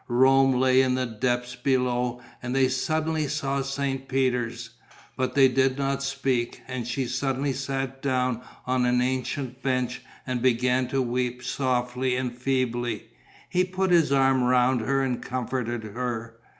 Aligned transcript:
Rome 0.07 0.59
lay 0.59 0.81
in 0.81 0.95
the 0.95 1.05
depths 1.05 1.55
below; 1.55 2.21
and 2.41 2.55
they 2.55 2.69
suddenly 2.69 3.27
saw 3.27 3.61
St. 3.61 4.07
Peter's. 4.07 4.71
But 5.15 5.35
they 5.35 5.47
did 5.47 5.77
not 5.77 6.01
speak; 6.01 6.63
and 6.67 6.87
she 6.87 7.05
suddenly 7.05 7.53
sat 7.53 8.01
down 8.01 8.41
on 8.65 8.87
an 8.87 8.99
ancient 8.99 9.61
bench 9.61 10.01
and 10.25 10.41
began 10.41 10.87
to 10.87 11.03
weep 11.03 11.43
softly 11.43 12.15
and 12.15 12.35
feebly. 12.35 13.11
He 13.47 13.63
put 13.63 13.91
his 13.91 14.11
arm 14.11 14.41
round 14.43 14.81
her 14.81 15.03
and 15.03 15.21
comforted 15.21 15.83
her. 15.83 16.39